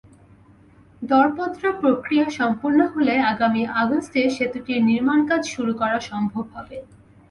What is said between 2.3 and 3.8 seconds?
সম্পন্ন হলে আগামী